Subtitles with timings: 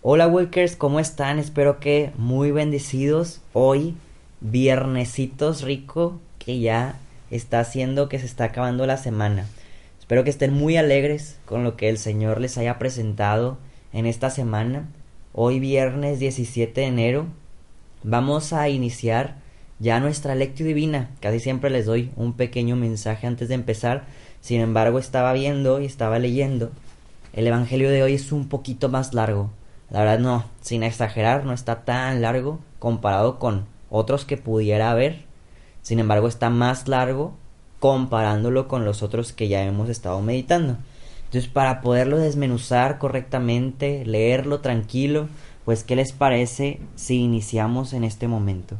[0.00, 1.40] Hola Walkers, ¿cómo están?
[1.40, 3.96] Espero que muy bendecidos hoy,
[4.40, 7.00] viernesitos rico, que ya
[7.32, 9.48] está haciendo que se está acabando la semana.
[9.98, 13.58] Espero que estén muy alegres con lo que el Señor les haya presentado
[13.92, 14.88] en esta semana.
[15.32, 17.26] Hoy viernes 17 de enero
[18.04, 19.38] vamos a iniciar
[19.80, 21.10] ya nuestra lectio divina.
[21.18, 24.04] Casi siempre les doy un pequeño mensaje antes de empezar.
[24.42, 26.70] Sin embargo, estaba viendo y estaba leyendo.
[27.32, 29.50] El Evangelio de hoy es un poquito más largo.
[29.90, 35.24] La verdad no, sin exagerar, no está tan largo comparado con otros que pudiera haber.
[35.82, 37.34] Sin embargo, está más largo
[37.80, 40.76] comparándolo con los otros que ya hemos estado meditando.
[41.24, 45.28] Entonces, para poderlo desmenuzar correctamente, leerlo tranquilo,
[45.64, 48.76] pues, ¿qué les parece si iniciamos en este momento?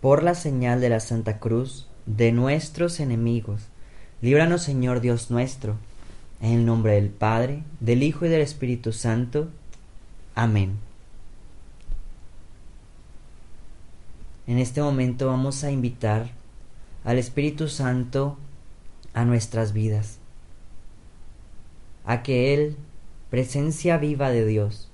[0.00, 3.68] Por la señal de la Santa Cruz, de nuestros enemigos,
[4.20, 5.76] líbranos Señor Dios nuestro,
[6.40, 9.48] en el nombre del Padre, del Hijo y del Espíritu Santo.
[10.40, 10.78] Amén.
[14.46, 16.30] En este momento vamos a invitar
[17.04, 18.38] al Espíritu Santo
[19.12, 20.18] a nuestras vidas,
[22.06, 22.76] a que Él,
[23.28, 24.88] presencia viva de Dios,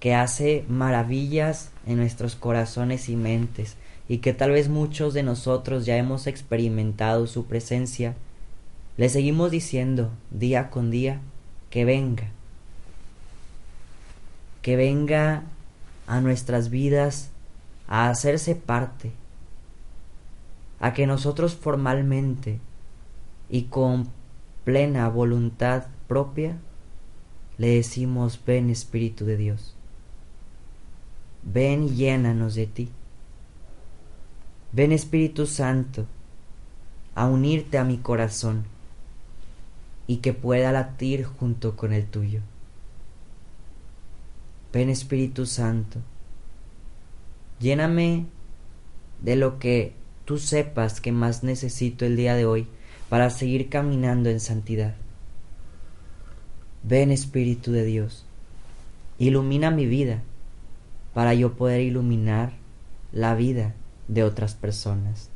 [0.00, 3.76] que hace maravillas en nuestros corazones y mentes,
[4.08, 8.16] y que tal vez muchos de nosotros ya hemos experimentado su presencia,
[8.96, 11.20] le seguimos diciendo día con día
[11.70, 12.32] que venga,
[14.62, 15.42] que venga
[16.06, 17.30] a nuestras vidas
[17.88, 19.12] a hacerse parte,
[20.80, 22.60] a que nosotros formalmente
[23.50, 24.08] y con
[24.64, 26.58] plena voluntad propia
[27.58, 29.74] le decimos ven Espíritu de Dios,
[31.42, 32.88] ven y llénanos de ti,
[34.72, 36.06] ven Espíritu Santo
[37.14, 38.64] a unirte a mi corazón
[40.06, 42.40] y que pueda latir junto con el tuyo.
[44.72, 45.98] Ven Espíritu Santo,
[47.60, 48.24] lléname
[49.20, 49.92] de lo que
[50.24, 52.66] tú sepas que más necesito el día de hoy
[53.10, 54.94] para seguir caminando en santidad.
[56.82, 58.24] Ven Espíritu de Dios,
[59.18, 60.22] ilumina mi vida
[61.12, 62.52] para yo poder iluminar
[63.12, 63.74] la vida
[64.08, 65.28] de otras personas.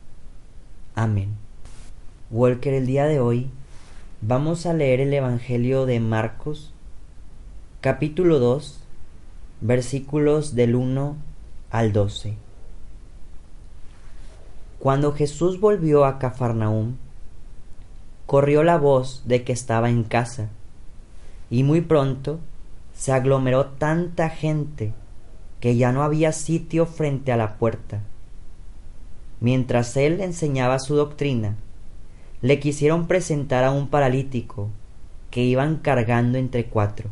[0.94, 1.34] Amén.
[2.30, 3.50] Walker, el día de hoy
[4.22, 6.72] vamos a leer el Evangelio de Marcos,
[7.82, 8.85] capítulo 2,
[9.60, 11.16] versículos del 1
[11.70, 12.36] al 12.
[14.78, 16.96] Cuando Jesús volvió a Cafarnaúm,
[18.26, 20.48] corrió la voz de que estaba en casa,
[21.50, 22.38] y muy pronto
[22.94, 24.92] se aglomeró tanta gente
[25.60, 28.00] que ya no había sitio frente a la puerta.
[29.40, 31.56] Mientras él enseñaba su doctrina,
[32.42, 34.70] le quisieron presentar a un paralítico
[35.30, 37.10] que iban cargando entre cuatro.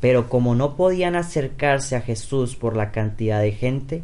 [0.00, 4.02] Pero como no podían acercarse a Jesús por la cantidad de gente,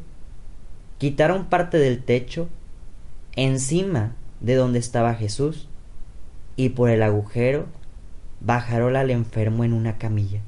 [0.98, 2.48] quitaron parte del techo
[3.34, 5.68] encima de donde estaba Jesús
[6.56, 7.66] y por el agujero
[8.40, 10.40] bajaron al enfermo en una camilla.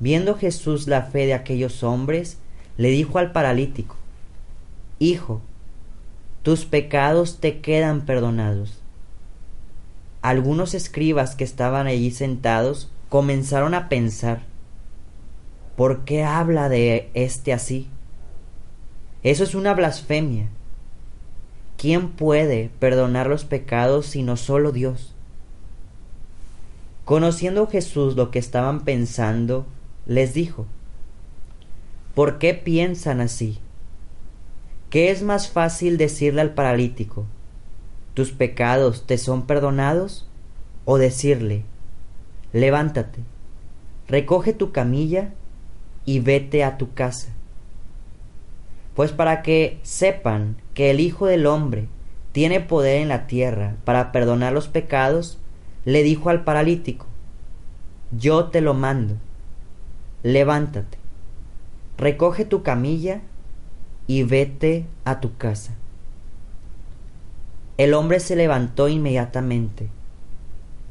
[0.00, 2.38] Viendo Jesús la fe de aquellos hombres,
[2.76, 3.96] le dijo al paralítico,
[4.98, 5.40] Hijo,
[6.42, 8.80] tus pecados te quedan perdonados.
[10.22, 14.40] Algunos escribas que estaban allí sentados comenzaron a pensar,
[15.76, 17.90] ¿por qué habla de este así?
[19.22, 20.48] Eso es una blasfemia.
[21.76, 25.14] ¿Quién puede perdonar los pecados sino solo Dios?
[27.04, 29.66] Conociendo Jesús lo que estaban pensando,
[30.06, 30.64] les dijo,
[32.14, 33.58] ¿por qué piensan así?
[34.88, 37.26] ¿Qué es más fácil decirle al paralítico,
[38.14, 40.26] tus pecados te son perdonados?
[40.84, 41.64] o decirle,
[42.52, 43.20] levántate,
[44.08, 45.30] recoge tu camilla
[46.04, 47.28] y vete a tu casa.
[48.94, 51.88] Pues para que sepan que el Hijo del Hombre
[52.32, 55.38] tiene poder en la tierra para perdonar los pecados,
[55.84, 57.06] le dijo al paralítico,
[58.10, 59.16] yo te lo mando,
[60.22, 60.98] levántate,
[61.96, 63.20] recoge tu camilla
[64.06, 65.74] y vete a tu casa.
[67.78, 69.88] El hombre se levantó inmediatamente,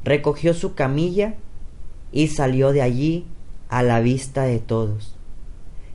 [0.04, 1.36] recogió su camilla
[2.12, 3.26] y salió de allí
[3.70, 5.16] a la vista de todos,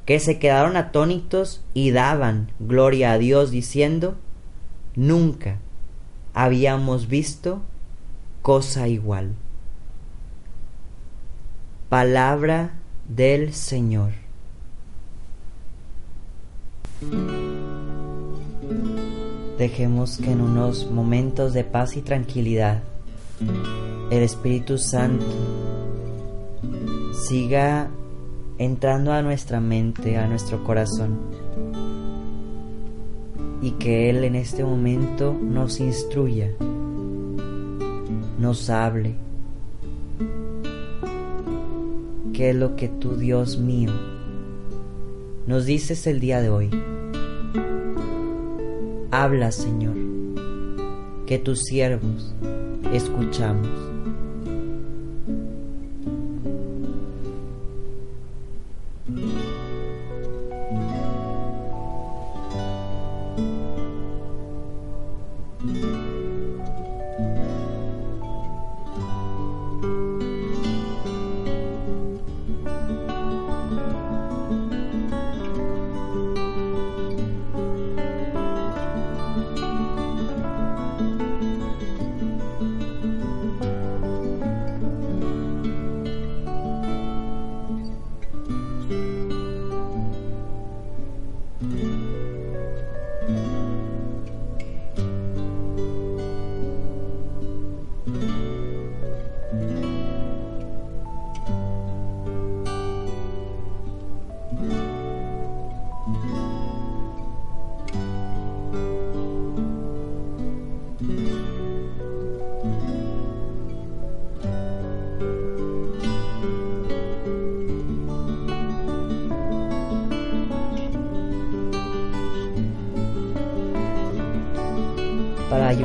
[0.04, 4.16] que se quedaron atónitos y daban gloria a Dios diciendo,
[4.94, 5.58] nunca
[6.32, 7.62] habíamos visto
[8.42, 9.34] cosa igual.
[11.88, 12.72] Palabra
[13.08, 14.12] del Señor.
[19.58, 22.82] Dejemos que en unos momentos de paz y tranquilidad
[24.10, 25.24] el Espíritu Santo
[27.16, 27.88] siga
[28.58, 31.18] entrando a nuestra mente, a nuestro corazón.
[33.62, 36.50] Y que Él en este momento nos instruya,
[38.38, 39.14] nos hable.
[42.32, 43.92] ¿Qué es lo que tú, Dios mío,
[45.46, 46.70] nos dices el día de hoy?
[49.10, 49.96] Habla, Señor,
[51.24, 52.34] que tus siervos
[52.92, 53.95] escuchamos.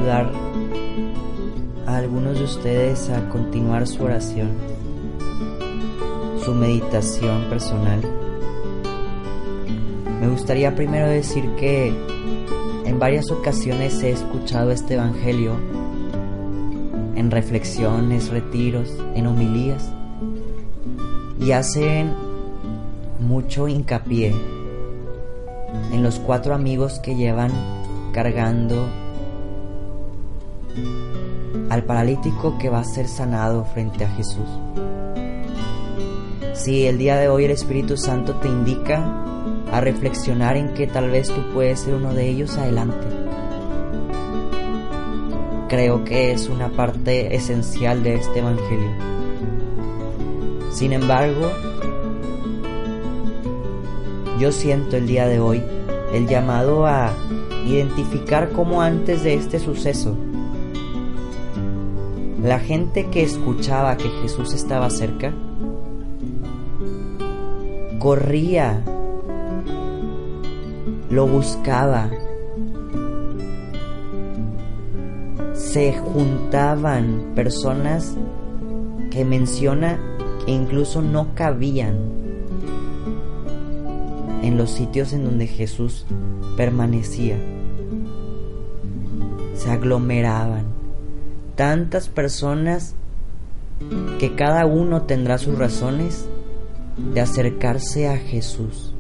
[0.02, 0.32] Ayudar
[1.86, 4.50] a algunos de ustedes a continuar su oración,
[6.44, 8.02] su meditación personal.
[10.20, 11.94] Me gustaría primero decir que
[12.86, 15.54] en varias ocasiones he escuchado este Evangelio
[17.16, 19.92] en reflexiones, retiros, en homilías
[21.40, 22.14] y hacen
[23.20, 24.34] mucho hincapié
[25.92, 27.52] en los cuatro amigos que llevan
[28.14, 28.88] cargando
[31.70, 34.48] al paralítico que va a ser sanado frente a Jesús.
[36.54, 39.04] Si el día de hoy el Espíritu Santo te indica
[39.72, 43.08] a reflexionar en que tal vez tú puedes ser uno de ellos, adelante.
[45.70, 48.92] Creo que es una parte esencial de este Evangelio.
[50.72, 51.50] Sin embargo,
[54.38, 55.64] yo siento el día de hoy
[56.14, 57.14] el llamado a
[57.66, 60.18] identificar cómo antes de este suceso
[62.44, 65.32] la gente que escuchaba que Jesús estaba cerca
[68.00, 68.84] corría,
[71.12, 72.10] lo buscaba,
[75.54, 78.18] se juntaban personas
[79.12, 80.00] que menciona
[80.44, 81.96] que incluso no cabían
[84.42, 86.08] en los sitios en donde Jesús
[86.58, 87.38] permanecía.
[89.54, 90.71] Se aglomeraban
[91.56, 92.96] tantas personas
[94.20, 96.28] que cada uno tendrá sus razones
[97.14, 98.94] de acercarse a Jesús.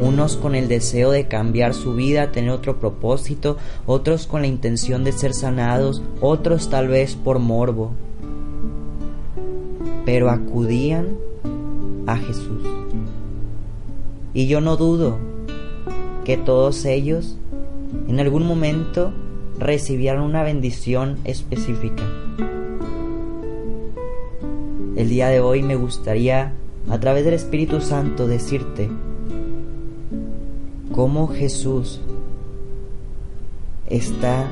[0.00, 5.04] Unos con el deseo de cambiar su vida, tener otro propósito, otros con la intención
[5.04, 7.92] de ser sanados, otros tal vez por morbo.
[10.04, 11.18] Pero acudían
[12.06, 12.62] a Jesús.
[14.32, 15.18] Y yo no dudo
[16.24, 17.36] que todos ellos
[18.08, 19.12] en algún momento
[19.58, 22.04] recibieron una bendición específica.
[24.96, 26.52] El día de hoy me gustaría,
[26.88, 28.88] a través del Espíritu Santo, decirte
[30.92, 32.00] cómo Jesús
[33.88, 34.48] está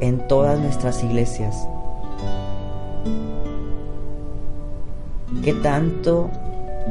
[0.00, 1.56] en todas nuestras iglesias.
[5.42, 6.30] Que tanto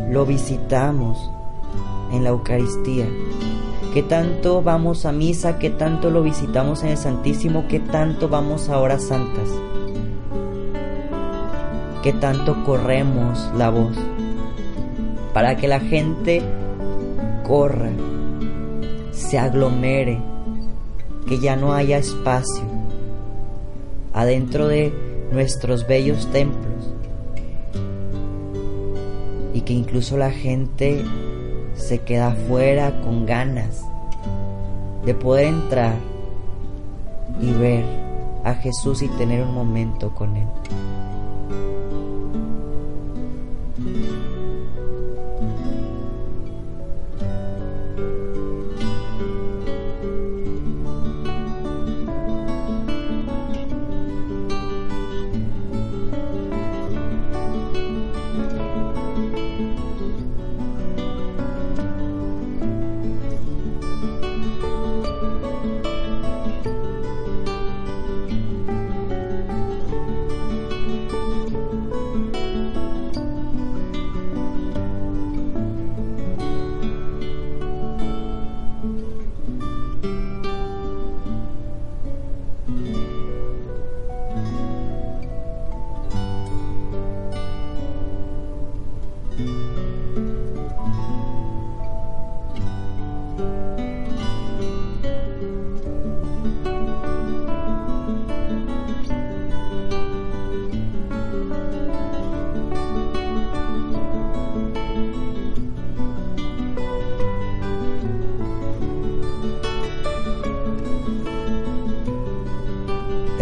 [0.09, 1.29] lo visitamos
[2.11, 3.07] en la Eucaristía.
[3.93, 8.69] Que tanto vamos a misa, que tanto lo visitamos en el Santísimo, que tanto vamos
[8.69, 9.49] a horas santas,
[12.03, 13.97] que tanto corremos la voz,
[15.33, 16.43] para que la gente
[17.47, 17.89] corra,
[19.11, 20.21] se aglomere,
[21.27, 22.63] que ya no haya espacio
[24.13, 24.93] adentro de
[25.31, 26.93] nuestros bellos templos.
[29.53, 31.03] Y que incluso la gente
[31.89, 33.83] se queda afuera con ganas
[35.03, 35.95] de poder entrar
[37.41, 37.83] y ver
[38.43, 40.45] a Jesús y tener un momento con Él.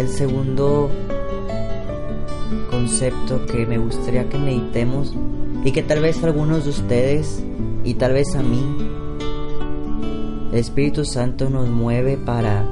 [0.08, 0.90] Segundo
[2.70, 5.14] concepto que me gustaría que meditemos
[5.64, 7.42] y que tal vez algunos de ustedes
[7.84, 8.62] y tal vez a mí
[10.52, 12.66] el Espíritu Santo nos mueve para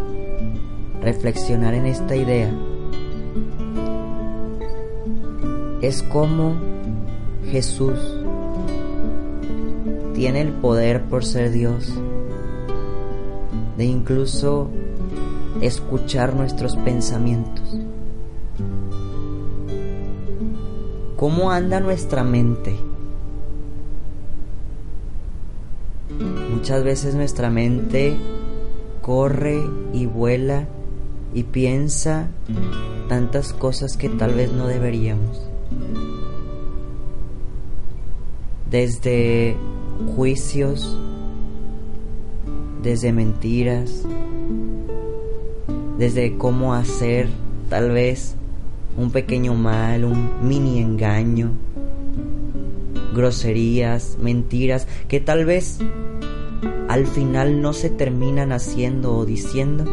[1.02, 2.50] reflexionar en esta idea.
[5.82, 6.54] Es como
[7.50, 7.98] Jesús
[10.14, 11.92] tiene el poder por ser Dios
[13.76, 14.70] de incluso
[15.60, 17.78] escuchar nuestros pensamientos.
[21.16, 22.76] ¿Cómo anda nuestra mente?
[26.52, 28.16] Muchas veces nuestra mente
[29.02, 30.66] corre y vuela
[31.32, 32.28] y piensa
[33.08, 35.48] tantas cosas que tal vez no deberíamos.
[38.70, 39.56] Desde
[40.16, 40.98] juicios,
[42.82, 44.02] desde mentiras,
[45.98, 47.28] desde cómo hacer
[47.68, 48.34] tal vez
[48.96, 51.52] un pequeño mal, un mini engaño,
[53.14, 55.78] groserías, mentiras, que tal vez
[56.88, 59.84] al final no se terminan haciendo o diciendo,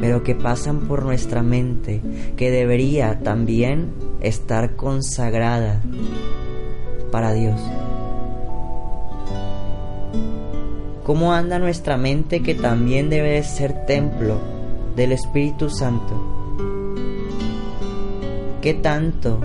[0.00, 2.00] pero que pasan por nuestra mente,
[2.36, 5.82] que debería también estar consagrada
[7.10, 7.60] para Dios.
[11.04, 14.38] ¿Cómo anda nuestra mente que también debe ser templo
[14.96, 16.18] del Espíritu Santo?
[18.62, 19.38] ¿Qué tanto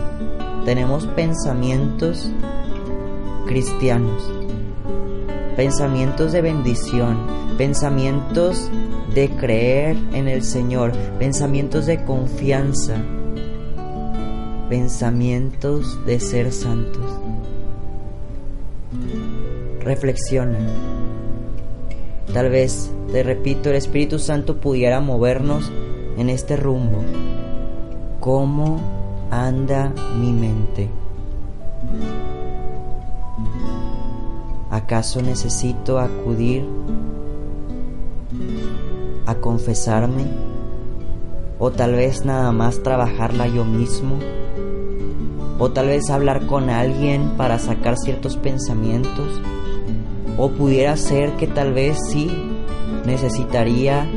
[0.63, 2.31] tenemos pensamientos
[3.45, 4.31] cristianos?
[5.57, 7.17] Pensamientos de bendición,
[7.57, 8.71] pensamientos
[9.13, 12.95] de creer en el Señor, pensamientos de confianza,
[14.69, 17.19] pensamientos de ser santos.
[19.81, 21.08] Reflexiona.
[22.33, 25.71] Tal vez, te repito, el Espíritu Santo pudiera movernos
[26.15, 26.99] en este rumbo.
[28.19, 28.79] ¿Cómo
[29.31, 30.89] anda mi mente?
[34.69, 36.67] ¿Acaso necesito acudir
[39.25, 40.25] a confesarme?
[41.57, 44.19] ¿O tal vez nada más trabajarla yo mismo?
[45.57, 49.41] ¿O tal vez hablar con alguien para sacar ciertos pensamientos?
[50.41, 52.31] ¿O pudiera ser que tal vez sí
[53.05, 54.09] necesitaría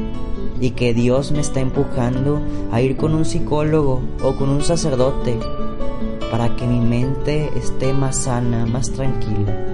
[0.60, 5.36] y que Dios me está empujando a ir con un psicólogo o con un sacerdote
[6.30, 9.71] para que mi mente esté más sana, más tranquila?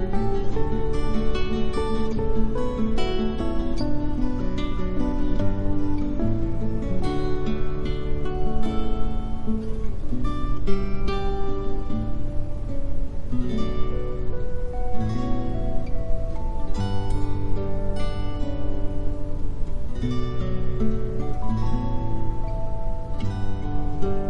[24.01, 24.28] Por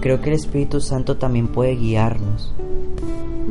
[0.00, 2.52] creo que el Espíritu Santo también puede guiarnos.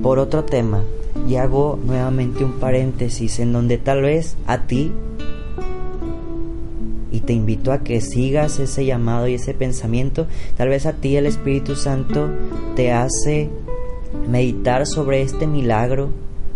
[0.01, 0.83] Por otro tema,
[1.27, 4.91] y hago nuevamente un paréntesis en donde tal vez a ti,
[7.11, 11.15] y te invito a que sigas ese llamado y ese pensamiento, tal vez a ti
[11.15, 12.29] el Espíritu Santo
[12.75, 13.49] te hace
[14.27, 16.09] meditar sobre este milagro,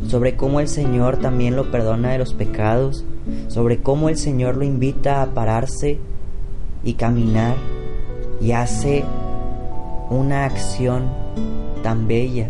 [0.08, 3.04] sobre cómo el Señor también lo perdona de los pecados,
[3.48, 6.00] sobre cómo el Señor lo invita a pararse
[6.84, 7.56] y caminar
[8.42, 9.04] y hace
[10.10, 11.10] una acción
[11.82, 12.48] tan bella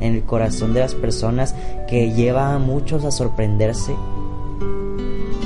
[0.00, 1.54] en el corazón de las personas
[1.88, 3.94] que lleva a muchos a sorprenderse.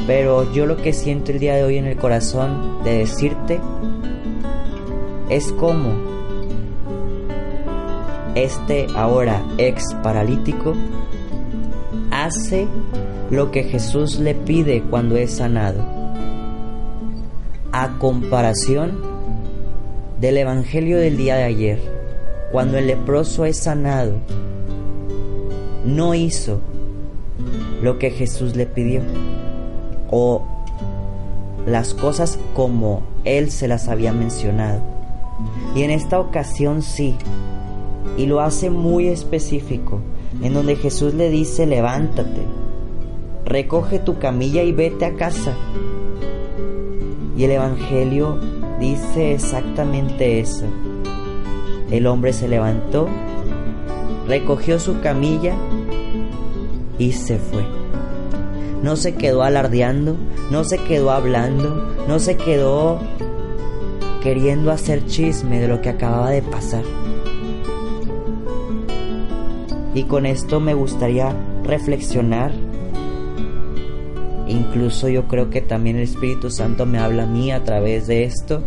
[0.07, 3.61] Pero yo lo que siento el día de hoy en el corazón de decirte
[5.29, 5.91] es como
[8.35, 10.75] este ahora ex paralítico
[12.11, 12.67] hace
[13.31, 15.96] lo que Jesús le pide cuando es sanado.
[17.78, 19.02] A comparación
[20.18, 21.78] del Evangelio del día de ayer,
[22.50, 24.14] cuando el leproso es sanado,
[25.85, 26.61] no hizo
[27.83, 29.02] lo que Jesús le pidió
[30.11, 30.42] o
[31.66, 34.80] las cosas como él se las había mencionado.
[35.75, 37.14] Y en esta ocasión sí,
[38.16, 40.00] y lo hace muy específico,
[40.40, 42.40] en donde Jesús le dice, levántate,
[43.45, 45.54] recoge tu camilla y vete a casa.
[47.37, 48.38] Y el Evangelio
[48.81, 50.64] dice exactamente eso.
[51.90, 53.09] El hombre se levantó,
[54.26, 55.55] recogió su camilla
[56.99, 57.64] y se fue.
[58.83, 60.16] No se quedó alardeando,
[60.50, 63.00] no se quedó hablando, no se quedó
[64.23, 66.83] queriendo hacer chisme de lo que acababa de pasar.
[69.95, 72.52] Y con esto me gustaría reflexionar.
[74.56, 78.25] Incluso yo creo que también el Espíritu Santo me habla a mí a través de
[78.25, 78.62] esto.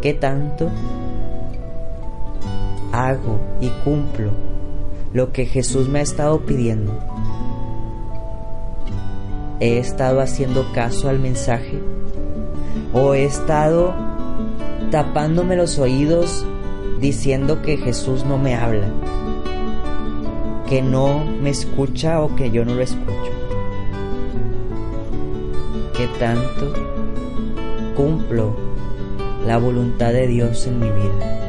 [0.00, 0.70] ¿Qué tanto
[2.92, 4.30] hago y cumplo
[5.12, 6.98] lo que Jesús me ha estado pidiendo?
[9.60, 11.78] ¿He estado haciendo caso al mensaje?
[12.92, 13.94] ¿O he estado
[14.90, 16.44] tapándome los oídos
[17.00, 18.88] diciendo que Jesús no me habla?
[20.72, 23.31] que no me escucha o que yo no lo escucho.
[26.18, 26.72] Tanto
[27.96, 28.54] cumplo
[29.46, 31.41] la voluntad de Dios en mi vida.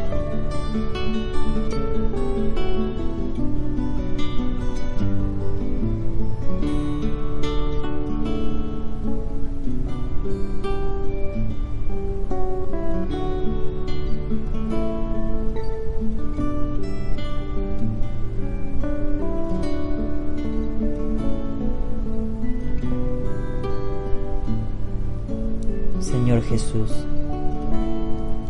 [26.74, 27.06] Jesús.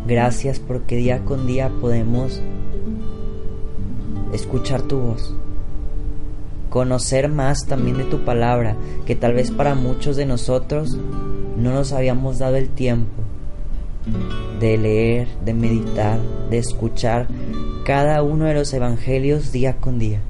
[0.06, 2.40] Gracias porque día con día podemos
[4.32, 5.34] escuchar tu voz,
[6.68, 10.98] conocer más también de tu palabra, que tal vez para muchos de nosotros
[11.56, 13.22] no nos habíamos dado el tiempo
[14.60, 16.18] de leer, de meditar,
[16.50, 17.28] de escuchar
[17.86, 20.20] cada uno de los evangelios día con día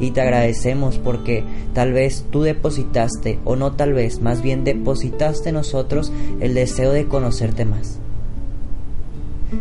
[0.00, 5.52] y te agradecemos porque tal vez tú depositaste, o no tal vez, más bien depositaste
[5.52, 6.10] nosotros
[6.40, 7.98] el deseo de conocerte más.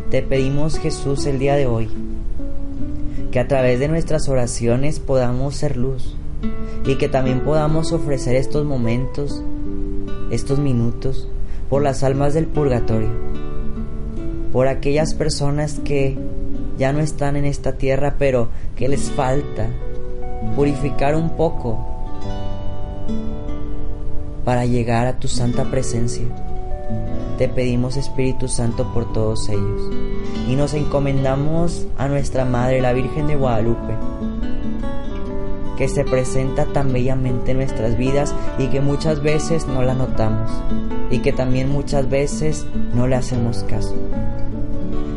[0.10, 1.89] Te pedimos Jesús el día de hoy
[3.32, 6.15] que a través de nuestras oraciones podamos ser luz
[6.86, 9.43] y que también podamos ofrecer estos momentos,
[10.32, 11.28] estos minutos,
[11.69, 13.10] por las almas del purgatorio,
[14.52, 16.17] por aquellas personas que
[16.78, 19.67] ya no están en esta tierra, pero que les falta
[20.56, 21.78] purificar un poco
[24.44, 26.26] para llegar a tu santa presencia.
[27.38, 29.82] Te pedimos Espíritu Santo por todos ellos
[30.48, 33.96] y nos encomendamos a nuestra Madre, la Virgen de Guadalupe,
[35.78, 40.50] que se presenta tan bellamente en nuestras vidas y que muchas veces no la notamos
[41.12, 43.96] y que también muchas veces no le hacemos caso.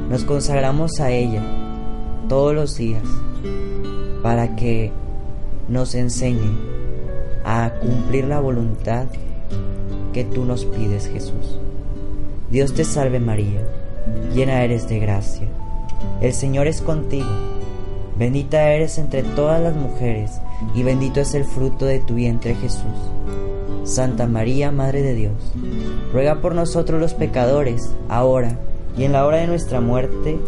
[0.08, 1.42] Nos consagramos a ella
[2.28, 3.02] todos los días
[4.22, 4.92] para que
[5.68, 6.56] nos enseñe
[7.44, 9.06] a cumplir la voluntad
[10.12, 11.58] que tú nos pides, Jesús.
[12.50, 13.62] Dios te salve María,
[14.34, 15.48] llena eres de gracia.
[16.20, 17.30] El Señor es contigo.
[18.18, 20.32] Bendita eres entre todas las mujeres,
[20.74, 22.84] y bendito es el fruto de tu vientre Jesús.
[23.84, 25.32] Santa María, Madre de Dios,
[26.12, 28.58] ruega por nosotros los pecadores, ahora
[28.96, 30.38] y en la hora de nuestra muerte.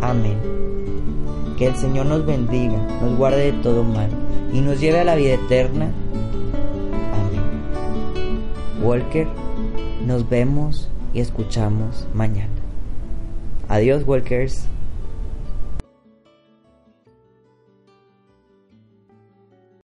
[0.00, 0.65] Amén.
[1.56, 4.10] Que el Señor nos bendiga, nos guarde de todo mal
[4.52, 5.90] y nos lleve a la vida eterna.
[7.12, 8.82] Amén.
[8.82, 9.26] Walker,
[10.04, 12.52] nos vemos y escuchamos mañana.
[13.68, 14.68] Adiós, Walkers.